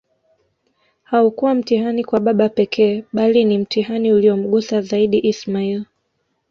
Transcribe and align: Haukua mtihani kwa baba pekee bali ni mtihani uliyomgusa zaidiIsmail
Haukua 1.03 1.53
mtihani 1.53 2.03
kwa 2.05 2.19
baba 2.19 2.49
pekee 2.49 3.03
bali 3.13 3.45
ni 3.45 3.57
mtihani 3.57 4.11
uliyomgusa 4.13 4.81
zaidiIsmail 4.81 5.85